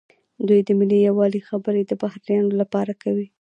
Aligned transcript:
دوی 0.47 0.61
د 0.67 0.69
ملي 0.79 0.99
یووالي 1.07 1.41
خبرې 1.49 1.81
د 1.85 1.91
بهرنیانو 2.01 2.51
لپاره 2.61 2.93
کوي. 3.03 3.27